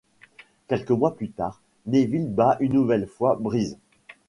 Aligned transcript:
Quelques 0.67 0.89
mois 0.89 1.15
plus 1.15 1.29
tard, 1.29 1.61
Neville 1.85 2.27
bat 2.27 2.57
une 2.59 2.73
nouvelle 2.73 3.05
fois 3.05 3.35
Breeze. 3.39 3.77